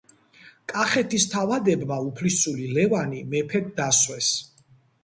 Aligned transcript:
კახეთის 0.71 1.27
თავადებმა 1.33 1.99
უფლისწული 2.09 2.67
ლევანი 2.79 3.25
მეფედ 3.37 3.71
დასვეს. 3.79 4.35